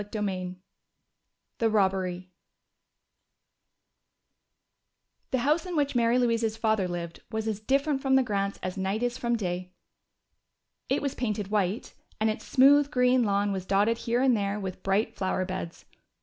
[0.01, 0.55] CHAPTER II
[1.59, 2.31] The Robbery
[5.29, 8.77] The house in which Mary Louise's family lived was as different from the Grants' as
[8.77, 9.71] day is from night.
[10.89, 14.81] It was painted white, and its smooth green lawn was dotted here and there with
[14.81, 15.85] bright flower beds.